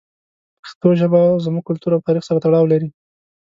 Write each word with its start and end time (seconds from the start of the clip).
پښتو 0.61 0.87
ژبه 0.99 1.21
زموږ 1.45 1.63
کلتور 1.69 1.91
او 1.93 2.05
تاریخ 2.07 2.23
سره 2.27 2.41
تړاو 2.45 2.69
لري. 2.73 2.89